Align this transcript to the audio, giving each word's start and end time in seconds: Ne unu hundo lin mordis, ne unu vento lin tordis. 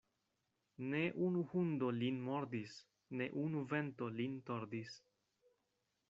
Ne 0.91 1.01
unu 1.25 1.41
hundo 1.51 1.89
lin 1.97 2.17
mordis, 2.29 2.73
ne 3.21 3.27
unu 3.41 3.61
vento 3.73 4.07
lin 4.21 4.39
tordis. 4.49 4.97